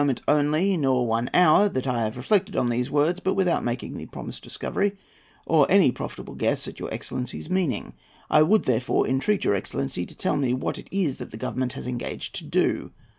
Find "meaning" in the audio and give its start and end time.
7.51-7.93